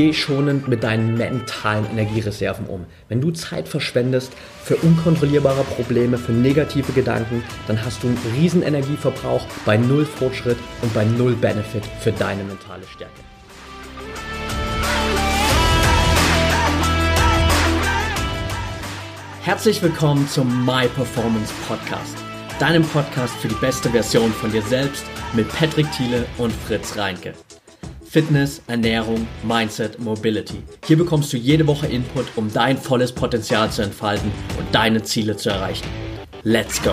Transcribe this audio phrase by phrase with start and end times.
[0.00, 2.86] Geh schonend mit deinen mentalen Energiereserven um.
[3.10, 4.32] Wenn du Zeit verschwendest
[4.64, 10.56] für unkontrollierbare Probleme, für negative Gedanken, dann hast du einen riesen Energieverbrauch bei null Fortschritt
[10.80, 13.12] und bei null Benefit für deine mentale Stärke.
[19.42, 22.16] Herzlich willkommen zum My Performance Podcast,
[22.58, 27.34] deinem Podcast für die beste Version von dir selbst mit Patrick Thiele und Fritz Reinke.
[28.12, 30.64] Fitness, Ernährung, Mindset, Mobility.
[30.84, 35.36] Hier bekommst du jede Woche Input, um dein volles Potenzial zu entfalten und deine Ziele
[35.36, 35.86] zu erreichen.
[36.42, 36.90] Let's go!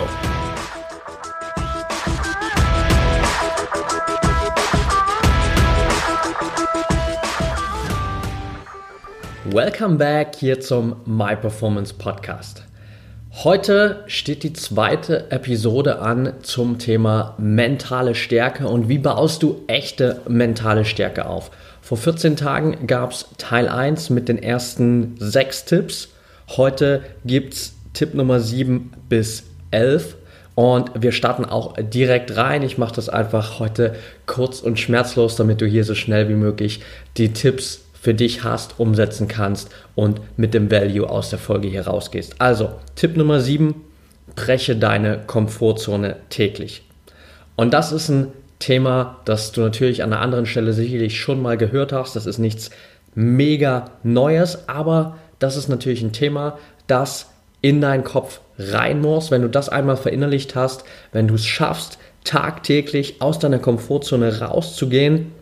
[9.46, 12.67] Welcome back hier zum My Performance Podcast.
[13.44, 20.22] Heute steht die zweite Episode an zum Thema mentale Stärke und wie baust du echte
[20.28, 21.52] mentale Stärke auf.
[21.80, 26.10] Vor 14 Tagen gab es Teil 1 mit den ersten sechs Tipps.
[26.50, 30.16] Heute gibt es Tipp Nummer 7 bis 11
[30.56, 32.64] und wir starten auch direkt rein.
[32.64, 33.94] Ich mache das einfach heute
[34.26, 36.82] kurz und schmerzlos, damit du hier so schnell wie möglich
[37.18, 41.88] die Tipps für dich hast, umsetzen kannst und mit dem Value aus der Folge hier
[41.88, 42.36] rausgehst.
[42.40, 43.76] Also, Tipp Nummer 7,
[44.34, 46.84] breche deine Komfortzone täglich.
[47.58, 48.28] Und das ist ein
[48.60, 52.16] Thema, das du natürlich an einer anderen Stelle sicherlich schon mal gehört hast.
[52.16, 52.70] Das ist nichts
[53.14, 59.32] mega Neues, aber das ist natürlich ein Thema, das in deinen Kopf rein muss.
[59.32, 65.34] Wenn du das einmal verinnerlicht hast, wenn du es schaffst, tagtäglich aus deiner Komfortzone rauszugehen,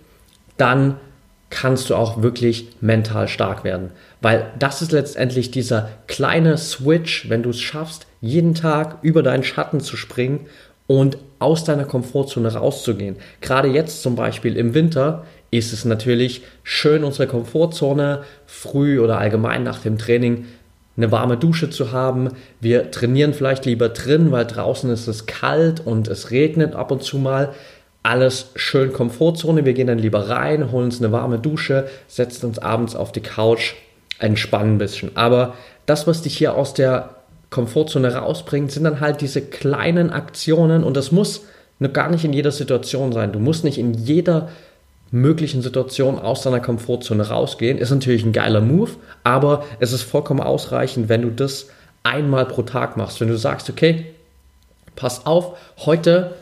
[0.57, 0.95] dann
[1.55, 3.91] kannst du auch wirklich mental stark werden.
[4.21, 9.43] Weil das ist letztendlich dieser kleine Switch, wenn du es schaffst, jeden Tag über deinen
[9.43, 10.47] Schatten zu springen
[10.85, 13.15] und aus deiner Komfortzone rauszugehen.
[13.39, 19.63] Gerade jetzt zum Beispiel im Winter ist es natürlich schön, unsere Komfortzone früh oder allgemein
[19.63, 20.45] nach dem Training
[20.97, 22.31] eine warme Dusche zu haben.
[22.59, 27.01] Wir trainieren vielleicht lieber drin, weil draußen ist es kalt und es regnet ab und
[27.01, 27.53] zu mal
[28.05, 29.65] alles schön Komfortzone.
[29.65, 33.21] Wir gehen dann lieber rein, holen uns eine warme Dusche, setzen uns abends auf die
[33.21, 33.73] Couch,
[34.19, 35.17] entspannen ein bisschen.
[35.17, 35.55] Aber
[35.87, 37.15] das, was dich hier aus der
[37.49, 41.45] Komfortzone rausbringt, sind dann halt diese kleinen Aktionen und das muss
[41.93, 43.31] gar nicht in jeder Situation sein.
[43.31, 44.49] Du musst nicht in jeder
[45.09, 47.79] möglichen Situation aus deiner Komfortzone rausgehen.
[47.79, 48.91] Ist natürlich ein geiler Move,
[49.23, 51.69] aber es ist vollkommen ausreichend, wenn du das
[52.03, 53.19] einmal pro Tag machst.
[53.19, 54.05] Wenn du sagst, okay,
[54.95, 56.35] pass auf, heute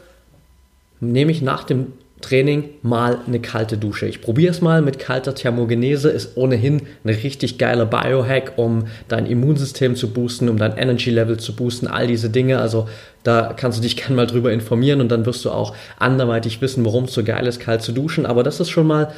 [1.12, 1.88] nehme ich nach dem
[2.24, 4.08] Training mal eine kalte Dusche.
[4.08, 9.26] Ich probiere es mal mit kalter Thermogenese, ist ohnehin ein richtig geiler Biohack, um dein
[9.26, 12.60] Immunsystem zu boosten, um dein Energy Level zu boosten, all diese Dinge.
[12.60, 12.88] Also
[13.24, 16.84] da kannst du dich gerne mal drüber informieren und dann wirst du auch anderweitig wissen,
[16.86, 18.26] warum es so geil ist, kalt zu duschen.
[18.26, 19.14] Aber das ist schon mal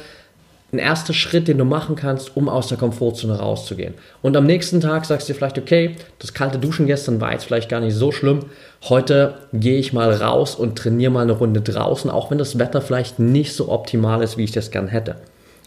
[0.72, 3.94] ein erster Schritt, den du machen kannst, um aus der Komfortzone rauszugehen.
[4.20, 7.44] Und am nächsten Tag sagst du dir vielleicht, okay, das kalte Duschen gestern war jetzt
[7.44, 8.46] vielleicht gar nicht so schlimm.
[8.88, 12.82] Heute gehe ich mal raus und trainiere mal eine Runde draußen, auch wenn das Wetter
[12.82, 15.16] vielleicht nicht so optimal ist, wie ich das gern hätte.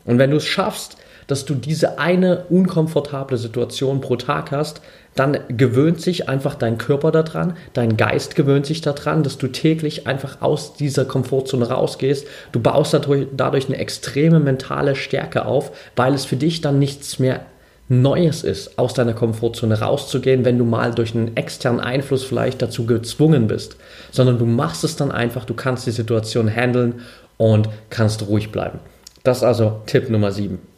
[0.06, 0.98] Und wenn du es schaffst,
[1.30, 4.82] dass du diese eine unkomfortable Situation pro Tag hast,
[5.16, 10.08] dann gewöhnt sich einfach dein Körper daran, dein Geist gewöhnt sich daran, dass du täglich
[10.08, 12.26] einfach aus dieser Komfortzone rausgehst.
[12.52, 17.20] Du baust dadurch, dadurch eine extreme mentale Stärke auf, weil es für dich dann nichts
[17.20, 17.42] mehr
[17.90, 22.86] Neues ist, aus deiner Komfortzone rauszugehen, wenn du mal durch einen externen Einfluss vielleicht dazu
[22.86, 23.78] gezwungen bist,
[24.12, 27.02] sondern du machst es dann einfach, du kannst die Situation handeln
[27.38, 28.80] und kannst ruhig bleiben.
[29.24, 30.69] Das ist also Tipp Nummer 7.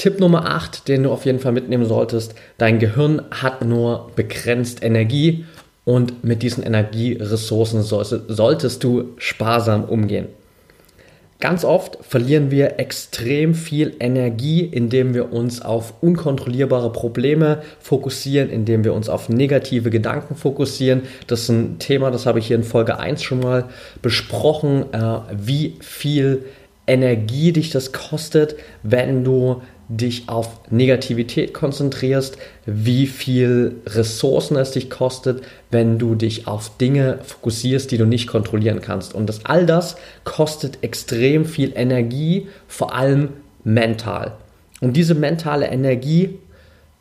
[0.00, 4.82] Tipp Nummer 8, den du auf jeden Fall mitnehmen solltest, dein Gehirn hat nur begrenzt
[4.82, 5.44] Energie
[5.84, 10.28] und mit diesen Energieressourcen solltest du sparsam umgehen.
[11.38, 18.84] Ganz oft verlieren wir extrem viel Energie, indem wir uns auf unkontrollierbare Probleme fokussieren, indem
[18.84, 21.02] wir uns auf negative Gedanken fokussieren.
[21.26, 23.66] Das ist ein Thema, das habe ich hier in Folge 1 schon mal
[24.00, 26.46] besprochen, äh, wie viel
[26.86, 34.88] Energie dich das kostet, wenn du dich auf Negativität konzentrierst, wie viel Ressourcen es dich
[34.88, 35.42] kostet,
[35.72, 39.14] wenn du dich auf Dinge fokussierst, die du nicht kontrollieren kannst.
[39.14, 43.30] Und das all das kostet extrem viel Energie, vor allem
[43.64, 44.32] mental.
[44.80, 46.38] Und diese mentale Energie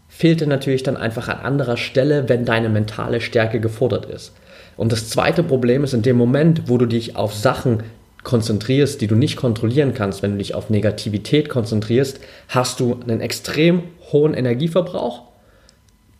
[0.07, 4.33] fehlt dir natürlich dann einfach an anderer Stelle, wenn deine mentale Stärke gefordert ist.
[4.77, 7.83] Und das zweite Problem ist in dem Moment, wo du dich auf Sachen
[8.30, 13.22] konzentrierst, die du nicht kontrollieren kannst, wenn du dich auf Negativität konzentrierst, hast du einen
[13.22, 13.81] extrem
[14.12, 15.24] hohen Energieverbrauch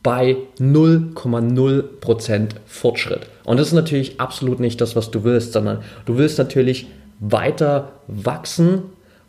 [0.02, 3.28] bei 0,0% Fortschritt.
[3.46, 6.88] Und das ist natürlich absolut nicht das, was du willst, sondern du willst natürlich
[7.20, 8.82] weiter wachsen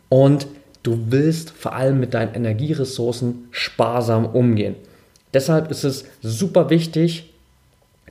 [0.09, 0.47] und
[0.81, 4.75] du willst vor allem mit deinen Energieressourcen sparsam umgehen.
[5.35, 7.31] Deshalb ist es super wichtig,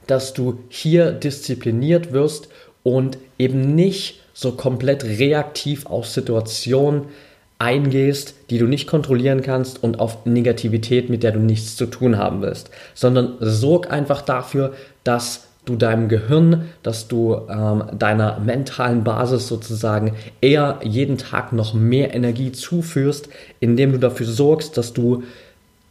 [0.06, 2.48] dass du hier diszipliniert wirst
[2.84, 7.04] und eben nicht so komplett reaktiv auf Situationen
[7.58, 12.16] eingehst, die du nicht kontrollieren kannst und auf Negativität, mit der du nichts zu tun
[12.16, 14.72] haben willst, sondern sorg einfach dafür,
[15.04, 21.74] dass du deinem Gehirn, dass du ähm, deiner mentalen Basis sozusagen eher jeden Tag noch
[21.74, 23.28] mehr Energie zuführst,
[23.60, 25.22] indem du dafür sorgst, dass du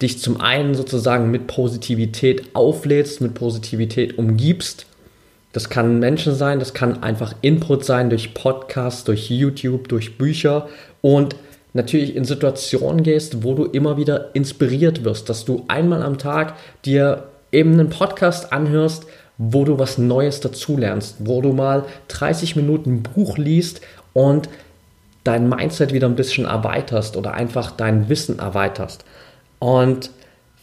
[0.01, 4.85] dich zum einen sozusagen mit Positivität auflädst, mit Positivität umgibst.
[5.59, 10.69] Das kann Menschen sein, das kann einfach Input sein durch Podcasts, durch YouTube, durch Bücher
[11.01, 11.35] und
[11.73, 16.53] natürlich in Situationen gehst, wo du immer wieder inspiriert wirst, dass du einmal am Tag
[16.85, 19.06] dir eben einen Podcast anhörst,
[19.38, 23.81] wo du was Neues dazulernst, wo du mal 30 Minuten Buch liest
[24.13, 24.47] und
[25.25, 29.03] dein Mindset wieder ein bisschen erweiterst oder einfach dein Wissen erweiterst.
[29.59, 30.09] Und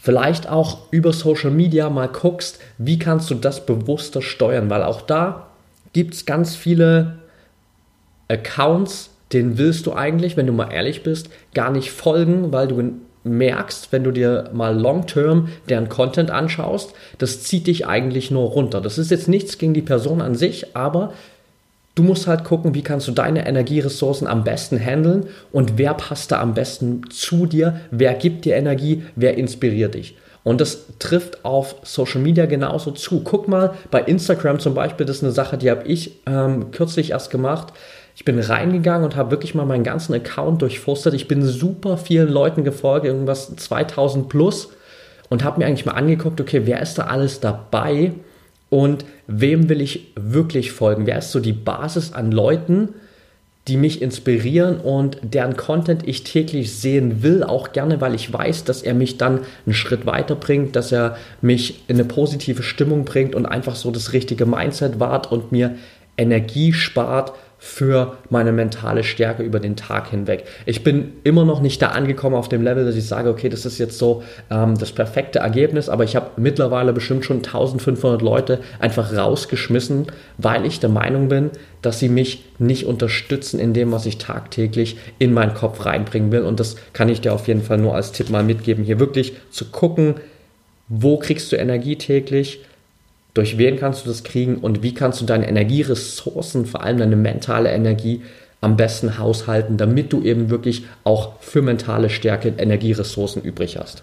[0.07, 5.01] vielleicht auch über Social Media mal guckst, wie kannst du das bewusster steuern, weil auch
[5.01, 5.47] da
[5.91, 7.19] gibt es ganz viele
[8.29, 12.93] Accounts, denen willst du eigentlich, wenn du mal ehrlich bist, gar nicht folgen, weil du
[13.25, 18.79] merkst, wenn du dir mal long-term deren Content anschaust, das zieht dich eigentlich nur runter.
[18.79, 21.11] Das ist jetzt nichts gegen die Person an sich, aber
[21.97, 26.31] du musst halt gucken, wie kannst du deine Energieressourcen am besten handeln und wer passt
[26.31, 30.15] da am besten zu dir, wer gibt dir Energie, wer inspiriert dich.
[30.43, 33.21] Und das trifft auf Social Media genauso zu.
[33.21, 37.11] Guck mal, bei Instagram zum Beispiel, das ist eine Sache, die habe ich ähm, kürzlich
[37.11, 37.73] erst gemacht.
[38.15, 41.15] Ich bin reingegangen und habe wirklich mal meinen ganzen Account durchforstet.
[41.15, 44.69] Ich bin super vielen Leuten gefolgt, irgendwas 2000 plus
[45.29, 48.13] und habe mir eigentlich mal angeguckt, okay, wer ist da alles dabei
[48.69, 51.05] und wem will ich wirklich folgen?
[51.05, 52.89] Wer ist so die Basis an Leuten,
[53.67, 58.63] die mich inspirieren und deren Content ich täglich sehen will, auch gerne, weil ich weiß,
[58.63, 63.03] dass er mich dann einen Schritt weiter bringt, dass er mich in eine positive Stimmung
[63.03, 65.75] bringt und einfach so das richtige Mindset wahrt und mir
[66.17, 70.45] Energie spart für meine mentale Stärke über den Tag hinweg.
[70.65, 73.65] Ich bin immer noch nicht da angekommen auf dem Level, dass ich sage, okay, das
[73.65, 78.59] ist jetzt so ähm, das perfekte Ergebnis, aber ich habe mittlerweile bestimmt schon 1500 Leute
[78.79, 80.07] einfach rausgeschmissen,
[80.37, 81.49] weil ich der Meinung bin,
[81.81, 86.41] dass sie mich nicht unterstützen in dem, was ich tagtäglich in meinen Kopf reinbringen will.
[86.41, 89.33] Und das kann ich dir auf jeden Fall nur als Tipp mal mitgeben, hier wirklich
[89.49, 90.15] zu gucken,
[90.89, 92.61] wo kriegst du Energie täglich,
[93.37, 97.15] durch wen kannst du das kriegen und wie kannst du deine Energieressourcen, vor allem deine
[97.15, 98.23] mentale Energie,
[98.61, 104.01] am besten haushalten, damit du eben wirklich auch für mentale Stärke Energieressourcen übrig hast.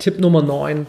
[0.00, 0.86] Tipp Nummer 9,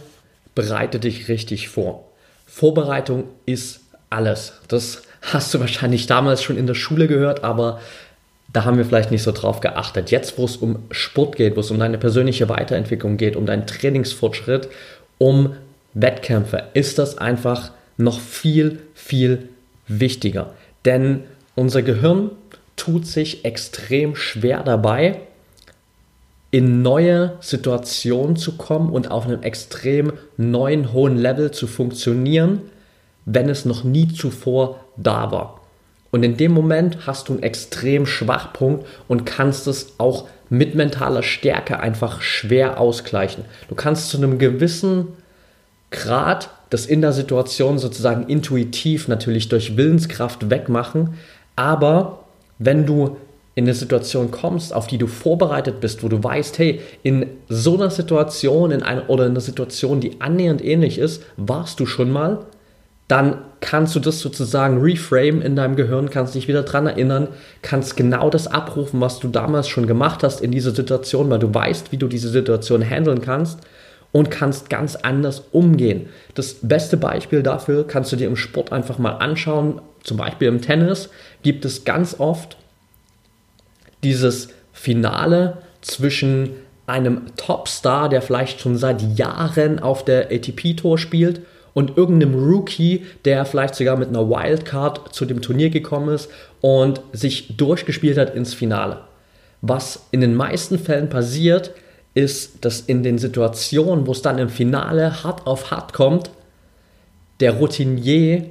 [0.56, 2.06] bereite dich richtig vor.
[2.48, 4.54] Vorbereitung ist alles.
[4.68, 7.80] Das hast du wahrscheinlich damals schon in der Schule gehört, aber
[8.52, 10.10] da haben wir vielleicht nicht so drauf geachtet.
[10.10, 13.68] Jetzt, wo es um Sport geht, wo es um deine persönliche Weiterentwicklung geht, um deinen
[13.68, 14.70] Trainingsfortschritt,
[15.20, 15.56] um
[15.94, 19.50] Wettkämpfe ist das einfach noch viel, viel
[19.88, 20.54] wichtiger.
[20.86, 21.22] Denn
[21.56, 22.32] unser Gehirn
[22.76, 25.20] tut sich extrem schwer dabei,
[26.52, 32.62] in neue Situationen zu kommen und auf einem extrem neuen, hohen Level zu funktionieren,
[33.26, 35.62] wenn es noch nie zuvor da war.
[36.12, 41.24] Und in dem Moment hast du einen extrem Schwachpunkt und kannst es auch mit mentaler
[41.24, 43.46] Stärke einfach schwer ausgleichen.
[43.68, 45.08] Du kannst zu einem gewissen
[45.94, 51.14] Grad das in der Situation sozusagen intuitiv natürlich durch Willenskraft wegmachen.
[51.56, 52.26] Aber
[52.58, 53.18] wenn du
[53.56, 57.76] in eine Situation kommst, auf die du vorbereitet bist, wo du weißt, hey, in so
[57.76, 62.12] einer Situation in einer, oder in einer Situation, die annähernd ähnlich ist, warst du schon
[62.12, 62.40] mal,
[63.08, 67.28] dann kannst du das sozusagen reframe in deinem Gehirn, kannst dich wieder daran erinnern,
[67.62, 71.54] kannst genau das abrufen, was du damals schon gemacht hast in dieser Situation, weil du
[71.54, 73.60] weißt, wie du diese Situation handeln kannst
[74.14, 76.08] und kannst ganz anders umgehen.
[76.36, 79.82] Das beste Beispiel dafür kannst du dir im Sport einfach mal anschauen.
[80.04, 81.10] Zum Beispiel im Tennis
[81.42, 82.56] gibt es ganz oft
[84.04, 86.52] dieses Finale zwischen
[86.86, 91.42] einem Topstar, der vielleicht schon seit Jahren auf der ATP-Tour spielt,
[91.74, 96.30] und irgendeinem Rookie, der vielleicht sogar mit einer Wildcard zu dem Turnier gekommen ist
[96.62, 99.00] und sich durchgespielt hat ins Finale.
[99.62, 101.72] Was in den meisten Fällen passiert,
[102.14, 106.30] ist, dass in den Situationen, wo es dann im Finale hart auf hart kommt,
[107.40, 108.46] der Routinier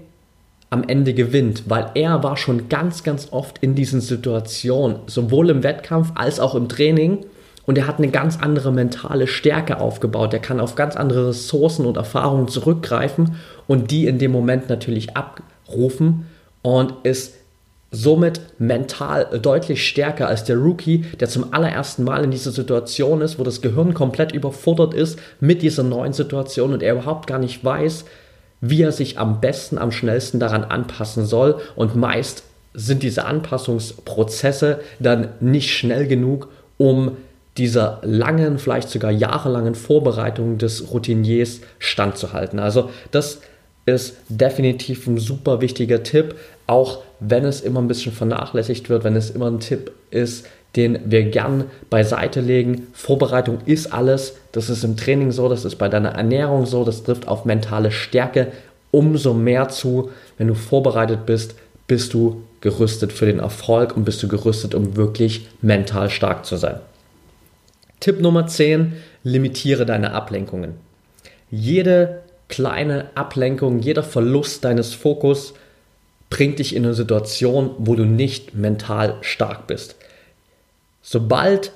[0.70, 5.62] am Ende gewinnt, weil er war schon ganz, ganz oft in diesen Situationen, sowohl im
[5.62, 7.26] Wettkampf als auch im Training.
[7.64, 10.32] Und er hat eine ganz andere mentale Stärke aufgebaut.
[10.32, 13.36] Er kann auf ganz andere Ressourcen und Erfahrungen zurückgreifen
[13.68, 16.26] und die in dem Moment natürlich abrufen
[16.62, 17.34] und ist
[17.92, 23.38] somit mental deutlich stärker als der Rookie, der zum allerersten Mal in dieser Situation ist,
[23.38, 27.62] wo das Gehirn komplett überfordert ist mit dieser neuen Situation und er überhaupt gar nicht
[27.62, 28.06] weiß,
[28.62, 31.60] wie er sich am besten, am schnellsten daran anpassen soll.
[31.76, 37.16] Und meist sind diese Anpassungsprozesse dann nicht schnell genug, um
[37.58, 42.58] dieser langen, vielleicht sogar jahrelangen Vorbereitung des Routiniers standzuhalten.
[42.58, 43.40] Also das
[43.84, 49.16] ist definitiv ein super wichtiger Tipp, auch wenn es immer ein bisschen vernachlässigt wird, wenn
[49.16, 52.86] es immer ein Tipp ist, den wir gern beiseite legen.
[52.92, 54.36] Vorbereitung ist alles.
[54.52, 57.90] Das ist im Training so, das ist bei deiner Ernährung so, das trifft auf mentale
[57.90, 58.48] Stärke
[58.90, 60.10] umso mehr zu.
[60.38, 61.54] Wenn du vorbereitet bist,
[61.86, 66.56] bist du gerüstet für den Erfolg und bist du gerüstet, um wirklich mental stark zu
[66.56, 66.80] sein.
[68.00, 70.74] Tipp Nummer 10, limitiere deine Ablenkungen.
[71.50, 75.54] Jede kleine Ablenkung, jeder Verlust deines Fokus
[76.32, 79.96] bringt dich in eine Situation, wo du nicht mental stark bist.
[81.02, 81.72] Sobald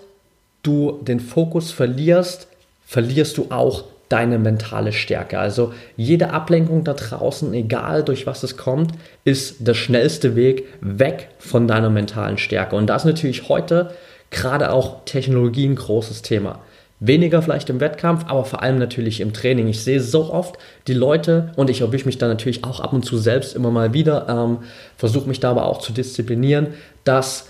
[0.63, 2.49] du den Fokus verlierst,
[2.87, 5.39] verlierst du auch deine mentale Stärke.
[5.39, 8.93] Also jede Ablenkung da draußen, egal durch was es kommt,
[9.25, 12.77] ist der schnellste Weg weg von deiner mentalen Stärke.
[12.77, 13.91] Und da ist natürlich heute
[14.31, 16.61] gerade auch Technologie ein großes Thema.
[16.99, 19.69] Weniger vielleicht im Wettkampf, aber vor allem natürlich im Training.
[19.69, 23.05] Ich sehe so oft die Leute und ich erwische mich da natürlich auch ab und
[23.05, 24.59] zu selbst immer mal wieder, ähm,
[24.97, 26.69] versuche mich da aber auch zu disziplinieren,
[27.05, 27.49] dass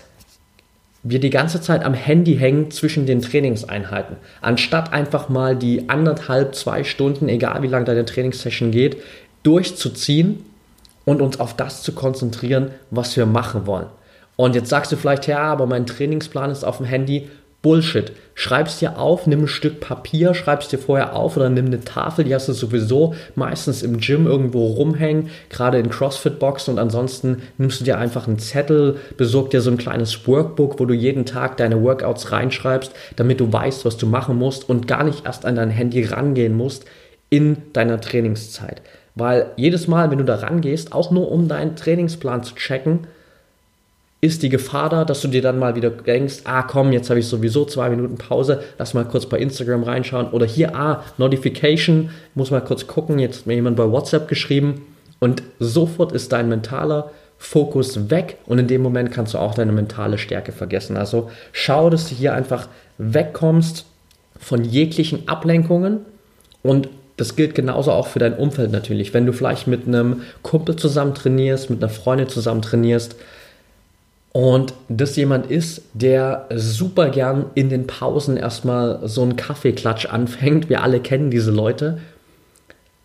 [1.03, 4.17] wir die ganze Zeit am Handy hängen zwischen den Trainingseinheiten.
[4.41, 8.97] Anstatt einfach mal die anderthalb, zwei Stunden, egal wie lange deine Trainingssession geht,
[9.43, 10.43] durchzuziehen
[11.05, 13.87] und uns auf das zu konzentrieren, was wir machen wollen.
[14.35, 17.29] Und jetzt sagst du vielleicht, ja, aber mein Trainingsplan ist auf dem Handy.
[17.67, 18.13] Bullshit.
[18.33, 22.23] Schreib's dir auf, nimm ein Stück Papier, schreib's dir vorher auf oder nimm eine Tafel,
[22.23, 27.81] die hast du sowieso meistens im Gym irgendwo rumhängen, gerade in CrossFit-Boxen und ansonsten nimmst
[27.81, 31.57] du dir einfach einen Zettel, besorg dir so ein kleines Workbook, wo du jeden Tag
[31.57, 35.57] deine Workouts reinschreibst, damit du weißt, was du machen musst und gar nicht erst an
[35.57, 36.85] dein Handy rangehen musst
[37.29, 38.81] in deiner Trainingszeit.
[39.15, 43.07] Weil jedes Mal, wenn du da rangehst, auch nur um deinen Trainingsplan zu checken,
[44.19, 47.19] ist die Gefahr da, dass du dir dann mal wieder denkst, ah komm, jetzt habe
[47.19, 52.09] ich sowieso zwei Minuten Pause, lass mal kurz bei Instagram reinschauen oder hier, ah, Notification,
[52.33, 54.81] muss mal kurz gucken, jetzt hat mir jemand bei WhatsApp geschrieben
[55.19, 59.71] und sofort ist dein mentaler Fokus weg und in dem Moment kannst du auch deine
[59.71, 60.97] mentale Stärke vergessen.
[60.97, 63.85] Also schau, dass du hier einfach wegkommst
[64.39, 65.99] von jeglichen Ablenkungen
[66.63, 69.13] und das gilt genauso auch für dein Umfeld natürlich.
[69.13, 73.15] Wenn du vielleicht mit einem Kumpel zusammen trainierst, mit einer Freundin zusammen trainierst,
[74.37, 80.69] und das jemand ist, der super gern in den Pausen erstmal so einen Kaffeeklatsch anfängt,
[80.69, 81.97] wir alle kennen diese Leute,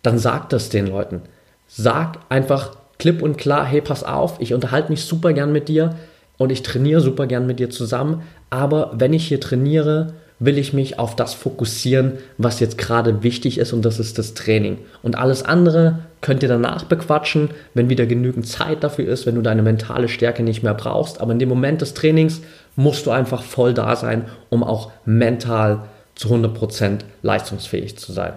[0.03, 1.23] dann sag das den Leuten.
[1.67, 5.97] Sag einfach klipp und klar, hey, pass auf, ich unterhalte mich super gern mit dir
[6.37, 10.13] und ich trainiere super gern mit dir zusammen, aber wenn ich hier trainiere,
[10.45, 14.35] will ich mich auf das fokussieren, was jetzt gerade wichtig ist und das ist das
[14.35, 14.79] Training.
[15.03, 19.43] Und alles andere könnt ihr danach bequatschen, wenn wieder genügend Zeit dafür ist, wenn du
[19.43, 21.21] deine mentale Stärke nicht mehr brauchst.
[21.21, 22.41] Aber in dem Moment des Trainings
[22.75, 25.85] musst du einfach voll da sein, um auch mental
[26.17, 28.33] zu 100% leistungsfähig zu sein.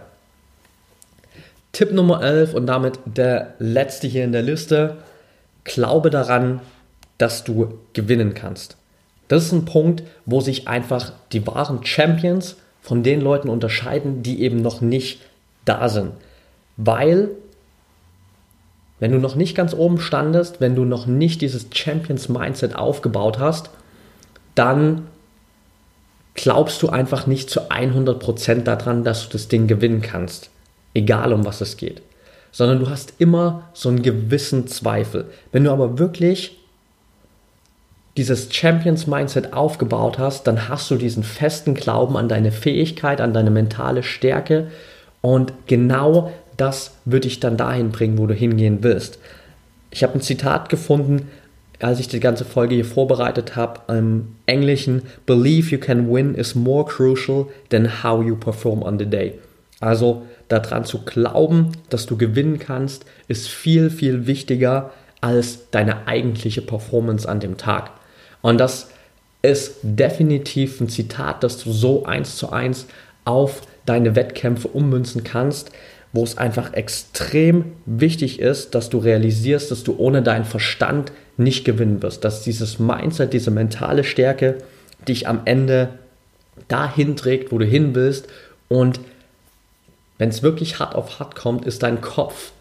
[1.71, 4.97] Tipp Nummer 11 und damit der letzte hier in der Liste.
[5.63, 6.61] Glaube daran,
[7.17, 8.77] dass du gewinnen kannst.
[9.27, 14.41] Das ist ein Punkt, wo sich einfach die wahren Champions von den Leuten unterscheiden, die
[14.41, 15.21] eben noch nicht
[15.65, 16.11] da sind.
[16.77, 17.29] Weil,
[18.99, 23.71] wenn du noch nicht ganz oben standest, wenn du noch nicht dieses Champions-Mindset aufgebaut hast,
[24.53, 25.07] dann
[26.35, 30.49] glaubst du einfach nicht zu 100% daran, dass du das Ding gewinnen kannst.
[30.93, 32.01] Egal um was es geht.
[32.51, 35.25] Sondern du hast immer so einen gewissen Zweifel.
[35.51, 36.57] Wenn du aber wirklich
[38.17, 43.33] dieses Champions Mindset aufgebaut hast, dann hast du diesen festen Glauben an deine Fähigkeit, an
[43.33, 44.67] deine mentale Stärke
[45.21, 49.19] und genau das wird dich dann dahin bringen, wo du hingehen willst.
[49.91, 51.29] Ich habe ein Zitat gefunden,
[51.79, 56.55] als ich die ganze Folge hier vorbereitet habe, im Englischen, Believe you can win is
[56.55, 59.33] more crucial than how you perform on the day.
[59.81, 64.91] Also daran zu glauben, dass du gewinnen kannst, ist viel, viel wichtiger
[65.21, 67.91] als deine eigentliche Performance an dem Tag.
[68.45, 68.89] Und das
[69.41, 72.85] ist definitiv ein Zitat, das du so eins zu eins
[73.23, 75.71] auf deine Wettkämpfe ummünzen kannst,
[76.13, 81.65] wo es einfach extrem wichtig ist, dass du realisierst, dass du ohne deinen Verstand nicht
[81.65, 84.59] gewinnen wirst, dass dieses Mindset, diese mentale Stärke
[85.07, 85.89] dich am Ende
[86.67, 88.27] dahin trägt, wo du hin willst.
[88.67, 88.99] Und
[90.19, 92.51] wenn es wirklich hart auf hart kommt, ist dein Kopf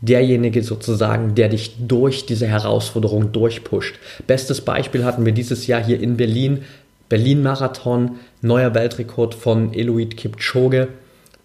[0.00, 3.96] derjenige sozusagen, der dich durch diese Herausforderung durchpusht.
[4.26, 6.62] Bestes Beispiel hatten wir dieses Jahr hier in Berlin.
[7.08, 10.88] Berlin-Marathon, neuer Weltrekord von Eloid Kipchoge,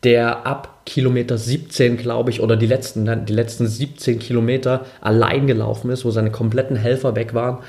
[0.04, 5.92] der ab Kilometer 17, glaube ich, oder die letzten, die letzten 17 Kilometer allein gelaufen
[5.92, 7.60] ist, wo seine kompletten Helfer weg waren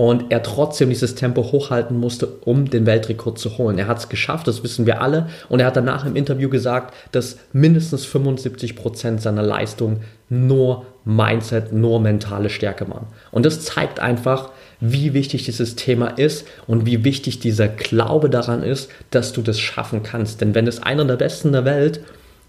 [0.00, 3.76] und er trotzdem dieses Tempo hochhalten musste, um den Weltrekord zu holen.
[3.76, 5.28] Er hat es geschafft, das wissen wir alle.
[5.50, 11.74] Und er hat danach im Interview gesagt, dass mindestens 75 Prozent seiner Leistung nur Mindset,
[11.74, 13.08] nur mentale Stärke waren.
[13.30, 18.62] Und das zeigt einfach, wie wichtig dieses Thema ist und wie wichtig dieser Glaube daran
[18.62, 20.40] ist, dass du das schaffen kannst.
[20.40, 22.00] Denn wenn es einer der Besten der Welt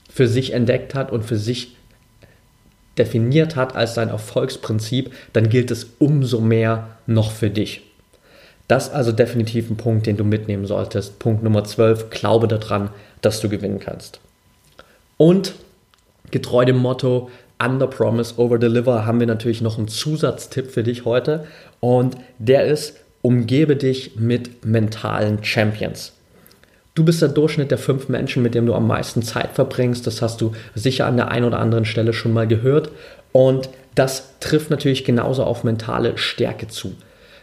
[0.09, 1.75] für sich entdeckt hat und für sich
[3.01, 7.81] definiert hat als sein Erfolgsprinzip, dann gilt es umso mehr noch für dich.
[8.67, 11.17] Das ist also definitiv ein Punkt, den du mitnehmen solltest.
[11.17, 12.91] Punkt Nummer 12, glaube daran,
[13.21, 14.19] dass du gewinnen kannst.
[15.17, 15.55] Und
[16.29, 17.29] getreu dem Motto
[17.61, 21.45] Under Promise, Over Deliver haben wir natürlich noch einen Zusatztipp für dich heute
[21.79, 26.13] und der ist, umgebe dich mit mentalen Champions.
[26.93, 30.05] Du bist der Durchschnitt der fünf Menschen, mit denen du am meisten Zeit verbringst.
[30.07, 32.91] Das hast du sicher an der einen oder anderen Stelle schon mal gehört.
[33.31, 36.95] Und das trifft natürlich genauso auf mentale Stärke zu.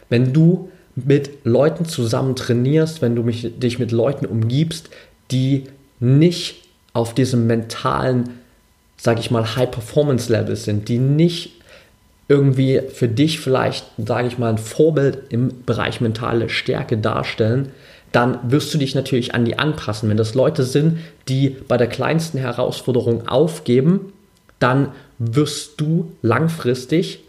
[0.07, 4.89] Wenn du mit Leuten zusammen trainierst, wenn du mich, dich mit Leuten umgibst,
[5.31, 5.65] die
[5.99, 6.63] nicht
[6.93, 8.29] auf diesem mentalen,
[8.97, 11.53] sage ich mal, High-Performance-Level sind, die nicht
[12.27, 17.71] irgendwie für dich vielleicht, sage ich mal, ein Vorbild im Bereich mentale Stärke darstellen,
[18.11, 20.09] dann wirst du dich natürlich an die anpassen.
[20.09, 24.13] Wenn das Leute sind, die bei der kleinsten Herausforderung aufgeben,
[24.59, 24.89] dann
[25.19, 27.21] wirst du langfristig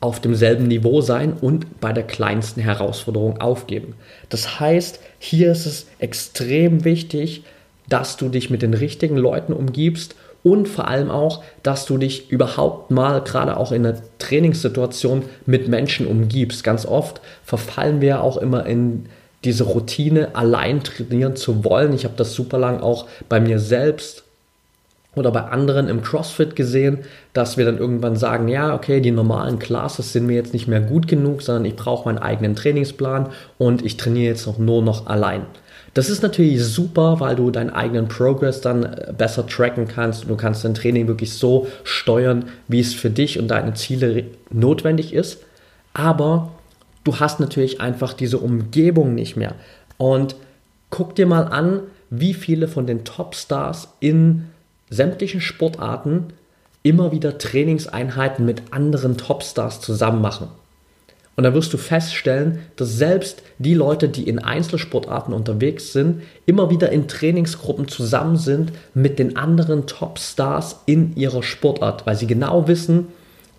[0.00, 3.94] auf demselben Niveau sein und bei der kleinsten Herausforderung aufgeben.
[4.28, 7.42] Das heißt, hier ist es extrem wichtig,
[7.88, 12.30] dass du dich mit den richtigen Leuten umgibst und vor allem auch, dass du dich
[12.30, 16.62] überhaupt mal, gerade auch in der Trainingssituation, mit Menschen umgibst.
[16.62, 19.06] Ganz oft verfallen wir auch immer in
[19.44, 21.92] diese Routine allein trainieren zu wollen.
[21.92, 24.24] Ich habe das super lang auch bei mir selbst
[25.14, 26.98] oder bei anderen im CrossFit gesehen,
[27.32, 30.80] dass wir dann irgendwann sagen, ja, okay, die normalen Classes sind mir jetzt nicht mehr
[30.80, 33.28] gut genug, sondern ich brauche meinen eigenen Trainingsplan
[33.58, 35.42] und ich trainiere jetzt noch nur noch allein.
[35.94, 40.28] Das ist natürlich super, weil du deinen eigenen Progress dann äh, besser tracken kannst und
[40.28, 45.14] du kannst dein Training wirklich so steuern, wie es für dich und deine Ziele notwendig
[45.14, 45.38] ist.
[45.92, 46.50] Aber
[47.04, 49.54] du hast natürlich einfach diese Umgebung nicht mehr.
[49.96, 50.36] Und
[50.90, 54.46] guck dir mal an, wie viele von den Topstars in
[54.90, 56.32] sämtlichen Sportarten
[56.82, 60.48] immer wieder Trainingseinheiten mit anderen Topstars zusammen machen.
[61.36, 66.70] Und da wirst du feststellen, dass selbst die Leute, die in Einzelsportarten unterwegs sind, immer
[66.70, 72.68] wieder in Trainingsgruppen zusammen sind mit den anderen Topstars in ihrer Sportart, weil sie genau
[72.68, 73.08] wissen,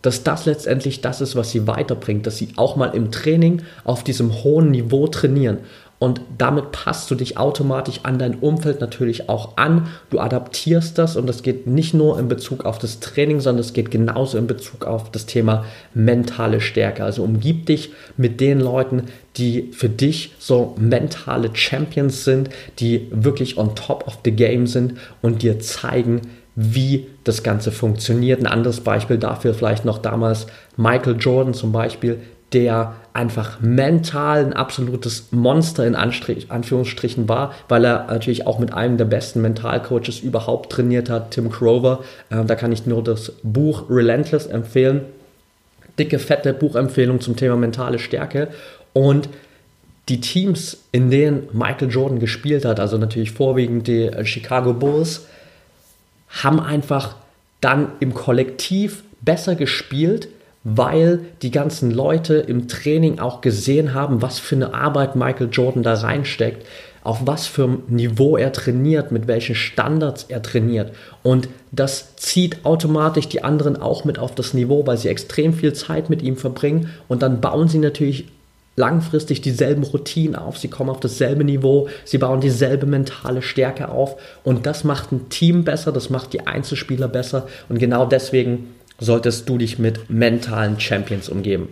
[0.06, 4.04] dass das letztendlich das ist, was sie weiterbringt, dass sie auch mal im Training auf
[4.04, 5.60] diesem hohen Niveau trainieren.
[5.98, 9.88] Und damit passt du dich automatisch an dein Umfeld natürlich auch an.
[10.10, 13.72] Du adaptierst das und das geht nicht nur in Bezug auf das Training, sondern es
[13.72, 17.06] geht genauso in Bezug auf das Thema mentale Stärke.
[17.06, 19.04] Also umgib dich mit den Leuten,
[19.38, 24.96] die für dich so mentale Champions sind, die wirklich on top of the game sind
[25.22, 26.22] und dir zeigen,
[26.56, 28.40] wie das Ganze funktioniert.
[28.40, 32.20] Ein anderes Beispiel dafür vielleicht noch damals Michael Jordan zum Beispiel,
[32.54, 38.74] der einfach mental ein absolutes Monster in Anstrich, Anführungsstrichen war, weil er natürlich auch mit
[38.74, 42.04] einem der besten Mentalcoaches überhaupt trainiert hat, Tim Crover.
[42.30, 45.02] Äh, da kann ich nur das Buch Relentless empfehlen.
[46.00, 48.50] Dicke, fette Buchempfehlung zum Thema mentale Stärke.
[48.94, 49.30] Und
[50.08, 55.26] die Teams, in denen Michael Jordan gespielt hat, also natürlich vorwiegend die Chicago Bulls,
[56.30, 57.16] haben einfach
[57.62, 60.28] dann im Kollektiv besser gespielt,
[60.64, 65.84] weil die ganzen Leute im Training auch gesehen haben, was für eine Arbeit Michael Jordan
[65.84, 66.66] da reinsteckt,
[67.04, 70.92] auf was für ein Niveau er trainiert, mit welchen Standards er trainiert.
[71.22, 75.74] Und das zieht automatisch die anderen auch mit auf das Niveau, weil sie extrem viel
[75.74, 78.26] Zeit mit ihm verbringen und dann bauen sie natürlich
[78.76, 84.18] langfristig dieselben Routinen auf, sie kommen auf dasselbe Niveau, sie bauen dieselbe mentale Stärke auf
[84.44, 89.48] und das macht ein Team besser, das macht die Einzelspieler besser und genau deswegen solltest
[89.48, 91.70] du dich mit mentalen Champions umgeben.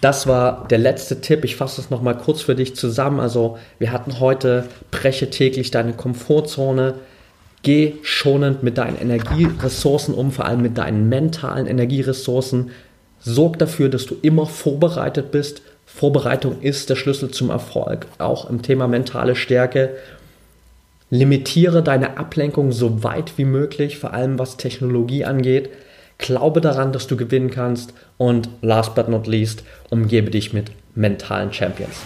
[0.00, 1.44] Das war der letzte Tipp.
[1.44, 3.20] Ich fasse es nochmal kurz für dich zusammen.
[3.20, 6.94] Also wir hatten heute, breche täglich deine Komfortzone,
[7.62, 12.72] geh schonend mit deinen Energieressourcen um, vor allem mit deinen mentalen Energieressourcen.
[13.20, 15.62] Sorg dafür, dass du immer vorbereitet bist
[15.94, 19.90] Vorbereitung ist der Schlüssel zum Erfolg, auch im Thema mentale Stärke.
[21.10, 25.68] Limitiere deine Ablenkung so weit wie möglich, vor allem was Technologie angeht.
[26.16, 31.52] Glaube daran, dass du gewinnen kannst und last but not least, umgebe dich mit mentalen
[31.52, 31.96] Champions.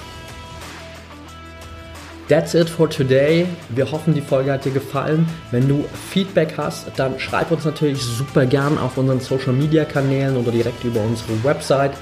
[2.29, 3.47] That's it for today.
[3.69, 5.29] Wir hoffen, die Folge hat dir gefallen.
[5.53, 10.37] Wenn du Feedback hast, dann schreib uns natürlich super gern auf unseren Social Media Kanälen
[10.37, 11.93] oder direkt über unsere Website.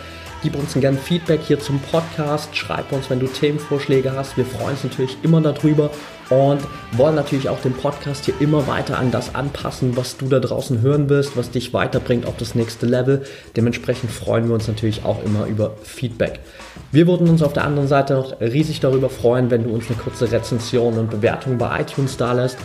[0.44, 2.54] Gib uns gerne Feedback hier zum Podcast.
[2.54, 4.36] Schreib uns, wenn du Themenvorschläge hast.
[4.36, 5.88] Wir freuen uns natürlich immer darüber
[6.28, 6.60] und
[6.92, 10.82] wollen natürlich auch den Podcast hier immer weiter an das anpassen, was du da draußen
[10.82, 13.24] hören wirst, was dich weiterbringt auf das nächste Level.
[13.56, 16.40] Dementsprechend freuen wir uns natürlich auch immer über Feedback.
[16.92, 19.96] Wir würden uns auf der anderen Seite noch riesig darüber freuen, wenn du uns eine
[19.96, 22.58] kurze Rezension und Bewertung bei iTunes da lässt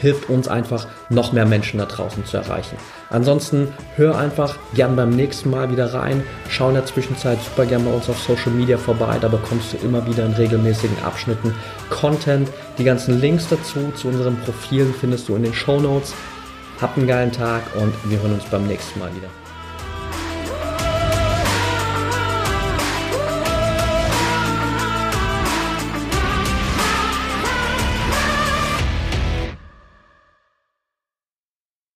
[0.00, 2.76] hilft uns einfach, noch mehr Menschen da draußen zu erreichen.
[3.10, 6.22] Ansonsten hör einfach gern beim nächsten Mal wieder rein.
[6.48, 9.18] Schau in der Zwischenzeit super gern bei uns auf Social Media vorbei.
[9.20, 11.54] Da bekommst du immer wieder in regelmäßigen Abschnitten
[11.90, 12.48] Content.
[12.78, 16.14] Die ganzen Links dazu, zu unseren Profilen findest du in den Show Notes.
[16.80, 19.28] Habt einen geilen Tag und wir hören uns beim nächsten Mal wieder.